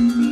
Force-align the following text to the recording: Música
Música 0.00 0.29